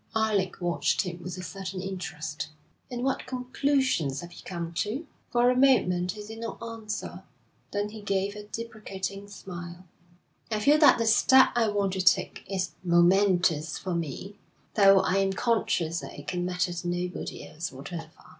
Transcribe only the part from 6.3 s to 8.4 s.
not answer, then he gave